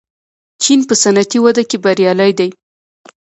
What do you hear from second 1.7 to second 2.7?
بریالی دی.